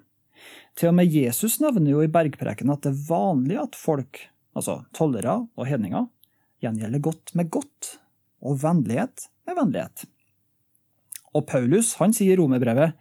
Til 0.75 0.91
og 0.91 0.97
med 0.97 1.11
Jesus 1.11 1.59
nevner 1.63 1.93
jo 1.93 2.03
i 2.03 2.11
bergpreken 2.11 2.73
at 2.73 2.83
det 2.83 2.91
er 2.91 3.05
vanlig 3.07 3.59
at 3.61 3.77
folk, 3.79 4.19
altså 4.57 4.81
tollere 4.95 5.39
og 5.55 5.69
hedninger, 5.69 6.09
gjengjelder 6.63 7.03
godt 7.03 7.33
med 7.37 7.49
godt 7.53 7.95
og 8.45 8.59
vennlighet 8.63 9.29
med 9.47 9.59
vennlighet. 9.59 10.05
Og 11.35 11.45
Paulus 11.49 11.95
han 11.99 12.13
sier 12.15 12.35
i 12.35 12.39
romerbrevet 12.39 12.95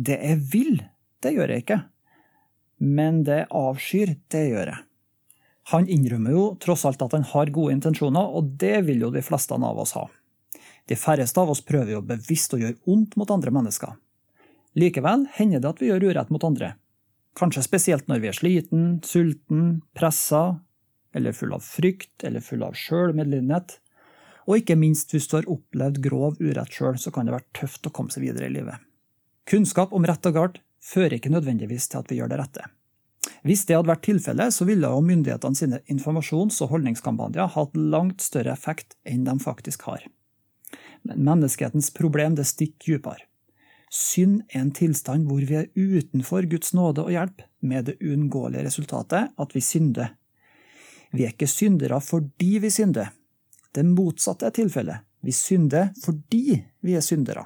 det 0.00 0.18
jeg 0.18 0.42
vil, 0.52 0.76
det 1.20 1.34
gjør 1.36 1.52
jeg 1.52 1.64
ikke, 1.64 1.80
men 2.80 3.24
det 3.26 3.42
jeg 3.42 3.50
avskyr, 3.60 4.14
det 4.32 4.44
gjør 4.52 4.72
jeg. 4.72 4.86
Han 5.70 5.86
innrømmer 5.92 6.34
jo 6.34 6.44
tross 6.62 6.86
alt 6.88 7.02
at 7.04 7.12
han 7.14 7.26
har 7.30 7.52
gode 7.54 7.74
intensjoner, 7.76 8.24
og 8.24 8.56
det 8.58 8.80
vil 8.88 9.04
jo 9.04 9.12
de 9.14 9.22
fleste 9.22 9.54
av 9.54 9.78
oss 9.78 9.92
ha. 9.98 10.06
De 10.88 10.96
færreste 10.96 11.40
av 11.40 11.50
oss 11.52 11.64
prøver 11.64 11.96
jo 11.96 12.04
bevisst 12.06 12.54
å 12.54 12.60
gjøre 12.60 12.78
ondt 12.90 13.16
mot 13.20 13.30
andre 13.30 13.52
mennesker. 13.54 13.98
Likevel 14.78 15.26
hender 15.34 15.60
det 15.60 15.74
at 15.74 15.82
vi 15.82 15.90
gjør 15.90 16.10
urett 16.10 16.30
mot 16.30 16.44
andre, 16.46 16.74
Kanskje 17.38 17.62
spesielt 17.62 18.08
når 18.10 18.22
vi 18.24 18.30
er 18.30 18.36
sliten, 18.36 18.86
sulten, 19.06 19.80
pressa, 19.96 20.60
eller 21.14 21.34
full 21.34 21.54
av 21.54 21.62
frykt 21.64 22.24
eller 22.26 22.42
full 22.44 22.64
av 22.66 22.74
sjølmedlidenhet. 22.78 23.78
Og 24.48 24.60
ikke 24.60 24.78
minst 24.78 25.14
hvis 25.14 25.28
du 25.30 25.36
har 25.38 25.48
opplevd 25.50 26.00
grov 26.02 26.40
urett 26.42 26.74
sjøl, 26.74 26.98
så 26.98 27.12
kan 27.14 27.28
det 27.28 27.36
være 27.36 27.48
tøft 27.56 27.86
å 27.86 27.94
komme 27.94 28.12
seg 28.12 28.26
videre 28.26 28.50
i 28.50 28.54
livet. 28.54 28.82
Kunnskap 29.50 29.94
om 29.94 30.06
rett 30.06 30.26
og 30.26 30.36
galt 30.36 30.60
fører 30.82 31.18
ikke 31.18 31.32
nødvendigvis 31.32 31.90
til 31.90 32.02
at 32.02 32.10
vi 32.10 32.18
gjør 32.18 32.32
det 32.32 32.40
rette. 32.42 32.68
Hvis 33.46 33.64
det 33.68 33.76
hadde 33.76 33.90
vært 33.90 34.04
tilfellet, 34.04 34.52
så 34.54 34.66
ville 34.68 34.88
jo 34.90 35.04
myndighetene 35.04 35.56
sine 35.56 35.80
informasjons- 35.92 36.60
og 36.64 36.74
holdningskampanjer 36.74 37.52
hatt 37.54 37.76
langt 37.76 38.24
større 38.24 38.52
effekt 38.52 38.96
enn 39.08 39.24
de 39.28 39.36
faktisk 39.40 39.86
har. 39.88 40.02
Men 41.08 41.24
menneskehetens 41.24 41.90
problem 41.96 42.36
det 42.38 42.48
stikker 42.48 42.98
dypere. 42.98 43.26
Synd 43.90 44.44
er 44.54 44.60
en 44.62 44.74
tilstand 44.74 45.26
hvor 45.26 45.42
vi 45.42 45.56
er 45.58 45.70
utenfor 45.74 46.46
Guds 46.50 46.74
nåde 46.78 47.02
og 47.02 47.10
hjelp, 47.10 47.42
med 47.60 47.88
det 47.88 47.96
uunngåelige 47.98 48.68
resultatet 48.68 49.32
at 49.34 49.54
vi 49.54 49.62
synder. 49.64 50.12
Vi 51.10 51.26
er 51.26 51.34
ikke 51.34 51.50
syndere 51.50 51.98
fordi 52.00 52.58
vi 52.62 52.70
synder. 52.70 53.10
Det 53.74 53.84
motsatte 53.86 54.46
er 54.46 54.54
tilfellet. 54.54 55.02
Vi 55.20 55.34
synder 55.34 55.90
fordi 56.04 56.60
vi 56.86 56.94
er 56.94 57.04
syndere. 57.04 57.44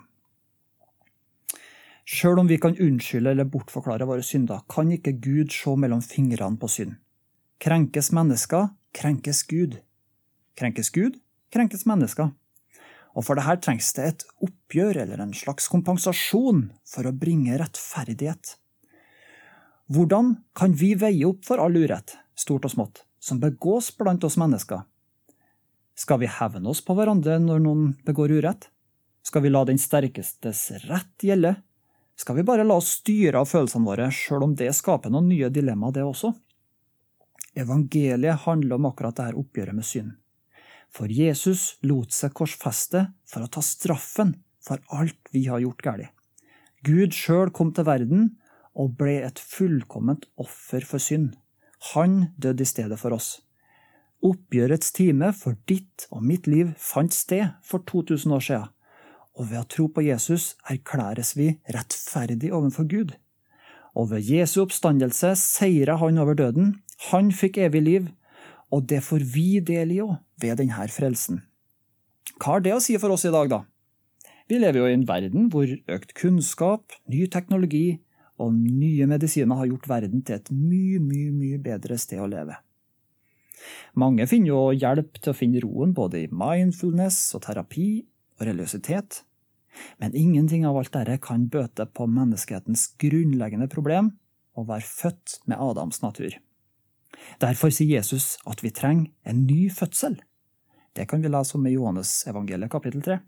Sjøl 2.04 2.42
om 2.42 2.49
vi 2.49 2.61
kan 2.61 2.76
unnskylde 2.76 3.32
eller 3.32 3.49
bortforklare 3.49 4.04
våre 4.04 4.23
synder, 4.23 4.61
kan 4.68 4.90
ikke 4.92 5.16
Gud 5.25 5.52
se 5.56 5.73
mellom 5.80 6.02
fingrene 6.04 6.61
på 6.61 6.68
synd. 6.68 6.99
Krenkes 7.64 8.11
mennesker, 8.12 8.68
krenkes 8.92 9.40
Gud. 9.49 9.78
Krenkes 10.54 10.92
Gud, 10.92 11.16
krenkes 11.50 11.87
mennesker. 11.88 12.34
Og 13.14 13.23
for 13.26 13.38
dette 13.38 13.62
trengs 13.62 13.92
det 13.94 14.06
et 14.09 14.25
oppgjør 14.42 14.99
eller 15.04 15.23
en 15.23 15.35
slags 15.37 15.68
kompensasjon 15.71 16.66
for 16.88 17.06
å 17.06 17.14
bringe 17.14 17.59
rettferdighet. 17.61 18.56
Hvordan 19.94 20.38
kan 20.56 20.75
vi 20.75 20.94
veie 20.99 21.26
opp 21.28 21.44
for 21.47 21.61
all 21.62 21.76
urett, 21.76 22.16
stort 22.35 22.66
og 22.66 22.73
smått, 22.73 23.04
som 23.23 23.40
begås 23.42 23.92
blant 23.99 24.25
oss 24.26 24.38
mennesker? 24.40 24.83
Skal 25.94 26.18
vi 26.25 26.30
hevne 26.30 26.73
oss 26.73 26.80
på 26.83 26.97
hverandre 26.99 27.37
når 27.38 27.61
noen 27.62 27.92
begår 28.06 28.33
urett? 28.35 28.71
Skal 29.23 29.44
vi 29.44 29.52
la 29.52 29.62
den 29.68 29.78
sterkestes 29.78 30.66
rett 30.88 31.23
gjelde? 31.23 31.54
Skal 32.18 32.40
vi 32.40 32.47
bare 32.47 32.66
la 32.66 32.78
oss 32.80 32.97
styre 33.00 33.40
av 33.42 33.50
følelsene 33.50 33.87
våre, 33.87 34.11
sjøl 34.11 34.49
om 34.49 34.56
det 34.59 34.73
skaper 34.75 35.12
noen 35.12 35.30
nye 35.30 35.50
dilemmaer, 35.54 35.94
det 35.94 36.04
også? 36.06 36.33
Evangeliet 37.54 38.42
handler 38.44 38.76
om 38.76 38.90
akkurat 38.90 39.16
dette 39.21 39.38
oppgjøret 39.38 39.76
med 39.76 39.87
synd. 39.87 40.14
For 40.95 41.11
Jesus 41.11 41.75
lot 41.83 42.15
seg 42.15 42.37
korsfeste 42.39 43.09
for 43.27 43.43
å 43.43 43.51
ta 43.51 43.63
straffen 43.67 44.37
for 44.63 44.79
alt 44.95 45.33
vi 45.35 45.49
har 45.49 45.63
gjort 45.65 45.83
galt. 45.83 46.11
Gud 46.85 47.17
sjøl 47.17 47.51
kom 47.51 47.73
til 47.75 47.87
verden 47.89 48.29
og 48.79 48.95
ble 49.01 49.17
et 49.27 49.41
fullkomment 49.41 50.29
offer 50.41 50.85
for 50.87 51.03
synd. 51.03 51.33
Han 51.95 52.31
døde 52.39 52.63
i 52.63 52.69
stedet 52.69 52.99
for 53.01 53.17
oss. 53.17 53.41
Oppgjørets 54.25 54.93
time 54.97 55.33
for 55.37 55.59
ditt 55.69 56.07
og 56.15 56.23
mitt 56.25 56.47
liv 56.49 56.73
fant 56.81 57.13
sted 57.13 57.57
for 57.67 57.85
2000 57.91 58.37
år 58.37 58.45
siden, 58.47 58.71
og 59.35 59.51
ved 59.51 59.61
å 59.61 59.69
tro 59.69 59.89
på 59.91 60.05
Jesus 60.07 60.55
erklæres 60.71 61.35
vi 61.37 61.51
rettferdig 61.75 62.53
overfor 62.55 62.87
Gud. 62.89 63.17
Og 63.99 64.11
ved 64.13 64.27
Jesu 64.31 64.61
oppstandelse 64.63 65.35
seira 65.39 65.99
han 66.01 66.21
over 66.23 66.39
døden, 66.39 66.77
han 67.11 67.33
fikk 67.35 67.59
evig 67.67 67.83
liv, 67.83 68.07
og 68.75 68.88
det 68.90 69.00
får 69.07 69.23
vi 69.35 69.61
del 69.62 69.95
i 69.95 70.00
òg, 70.02 70.16
ved 70.43 70.59
denne 70.59 70.88
frelsen. 70.90 71.45
Hva 72.40 72.57
har 72.57 72.64
det 72.64 72.75
å 72.75 72.83
si 72.83 72.97
for 72.99 73.14
oss 73.14 73.26
i 73.28 73.33
dag, 73.35 73.50
da? 73.52 73.62
Vi 74.50 74.59
lever 74.59 74.83
jo 74.83 74.88
i 74.90 74.97
en 74.97 75.07
verden 75.09 75.49
hvor 75.52 75.71
økt 75.71 76.12
kunnskap, 76.19 76.97
ny 77.09 77.25
teknologi 77.33 78.00
og 78.43 78.52
nye 78.52 79.07
medisiner 79.09 79.61
har 79.61 79.71
gjort 79.71 79.88
verden 79.88 80.25
til 80.26 80.40
et 80.40 80.50
mye, 80.52 80.99
mye, 81.00 81.31
mye 81.33 81.61
bedre 81.62 81.97
sted 82.00 82.21
å 82.21 82.28
leve. 82.28 82.59
Mange 83.97 84.26
finner 84.28 84.50
jo 84.50 84.64
hjelp 84.75 85.21
til 85.23 85.33
å 85.33 85.37
finne 85.38 85.62
roen 85.64 85.95
både 85.97 86.25
i 86.25 86.33
mindfulness 86.33 87.21
og 87.38 87.47
terapi 87.47 87.88
og 88.37 88.49
religiøsitet, 88.50 89.23
men 90.02 90.16
ingenting 90.19 90.66
av 90.69 90.76
alt 90.78 90.93
dette 90.95 91.16
kan 91.23 91.47
bøte 91.50 91.87
på 91.87 92.07
menneskehetens 92.11 92.90
grunnleggende 93.00 93.71
problem 93.71 94.12
å 94.59 94.66
være 94.69 94.87
født 94.87 95.38
med 95.50 95.62
Adams 95.62 96.02
natur. 96.02 96.35
Derfor 97.43 97.73
sier 97.75 97.99
Jesus 97.99 98.37
at 98.49 98.62
vi 98.64 98.73
trenger 98.75 99.11
en 99.25 99.45
ny 99.47 99.69
fødsel. 99.73 100.19
Det 100.95 101.09
kan 101.11 101.23
vi 101.23 101.31
lese 101.31 101.57
om 101.59 101.66
i 101.66 101.75
Johannes 101.75 102.23
evangeliet 102.31 102.71
kapittel 102.71 103.02
3. 103.02 103.19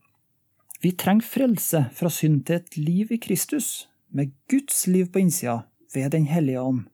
Vi 0.81 0.93
trenger 0.93 1.27
frelse 1.27 1.87
fra 1.97 2.11
synd 2.13 2.45
til 2.47 2.61
et 2.61 2.77
liv 2.77 3.13
i 3.13 3.19
Kristus, 3.19 3.89
med 4.13 4.35
Guds 4.51 4.87
liv 4.87 5.09
på 5.13 5.19
innsida, 5.25 5.65
ved 5.95 6.11
Den 6.13 6.27
hellige 6.27 6.61
ånd. 6.61 6.85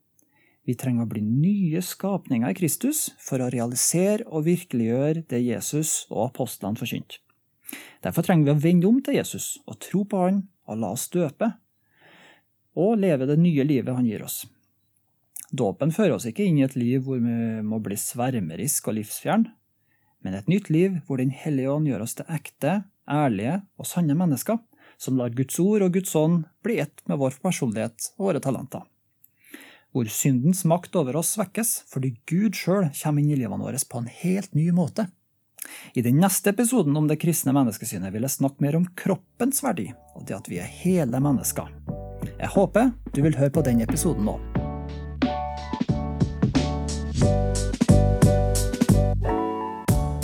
Vi 0.64 0.76
trenger 0.78 1.04
å 1.04 1.11
bli 1.11 1.21
nye 1.26 1.82
skapninger 1.82 2.52
i 2.52 2.56
Kristus 2.56 3.09
for 3.18 3.42
å 3.42 3.50
realisere 3.50 4.23
og 4.30 4.47
virkeliggjøre 4.47 5.25
det 5.30 5.42
Jesus 5.42 6.04
og 6.11 6.28
apostlene 6.28 6.78
forkynte. 6.78 7.18
Derfor 8.04 8.23
trenger 8.23 8.47
vi 8.47 8.54
å 8.54 8.62
vende 8.62 8.88
om 8.88 9.00
til 9.02 9.18
Jesus 9.18 9.56
og 9.66 9.80
tro 9.82 10.04
på 10.06 10.23
Han 10.23 10.42
og 10.71 10.78
la 10.78 10.92
oss 10.94 11.09
døpe, 11.11 11.50
og 12.78 13.00
leve 13.02 13.26
det 13.28 13.38
nye 13.40 13.66
livet 13.66 13.97
Han 13.97 14.06
gir 14.06 14.23
oss. 14.25 14.44
Dåpen 15.52 15.92
fører 15.92 16.16
oss 16.16 16.25
ikke 16.28 16.47
inn 16.49 16.62
i 16.62 16.64
et 16.64 16.78
liv 16.80 17.02
hvor 17.04 17.18
vi 17.21 17.61
må 17.61 17.76
bli 17.85 17.97
svermerisk 18.00 18.88
og 18.88 18.97
livsfjern, 18.97 19.50
men 20.25 20.37
et 20.38 20.49
nytt 20.49 20.71
liv 20.73 21.00
hvor 21.06 21.21
Den 21.21 21.32
hellige 21.35 21.68
ånd 21.68 21.90
gjør 21.90 22.06
oss 22.06 22.16
til 22.16 22.28
ekte, 22.32 22.85
ærlige 23.11 23.61
og 23.76 23.88
sanne 23.88 24.16
mennesker, 24.16 24.62
som 24.97 25.18
lar 25.18 25.35
Guds 25.37 25.59
ord 25.61 25.85
og 25.85 25.92
Guds 25.92 26.14
ånd 26.16 26.44
bli 26.64 26.78
ett 26.80 27.02
med 27.11 27.18
vår 27.21 27.37
personlighet 27.42 28.12
og 28.16 28.30
våre 28.30 28.40
talenter. 28.40 28.87
Hvor 29.92 30.09
syndens 30.09 30.62
makt 30.64 30.97
over 30.97 31.18
oss 31.21 31.35
svekkes 31.37 31.82
fordi 31.90 32.14
Gud 32.25 32.56
sjøl 32.56 32.88
kommer 33.02 33.21
inn 33.21 33.35
i 33.35 33.40
livene 33.42 33.66
våre 33.66 33.82
på 33.90 34.00
en 34.00 34.09
helt 34.23 34.54
ny 34.56 34.71
måte. 34.73 35.11
I 35.92 36.02
den 36.02 36.16
neste 36.23 36.50
episoden 36.50 36.97
om 36.97 37.11
det 37.11 37.21
kristne 37.21 37.52
menneskesynet 37.54 38.14
vil 38.14 38.25
jeg 38.25 38.38
snakke 38.38 38.64
mer 38.64 38.78
om 38.78 38.88
kroppens 38.97 39.61
verdi, 39.62 39.90
og 40.16 40.25
det 40.26 40.38
at 40.38 40.49
vi 40.49 40.62
er 40.62 40.75
hele 40.80 41.21
mennesker. 41.21 41.68
Jeg 42.38 42.54
håper 42.56 42.94
du 43.12 43.23
vil 43.23 43.37
høre 43.37 43.52
på 43.52 43.66
den 43.66 43.85
episoden 43.85 44.26
nå. 44.26 44.40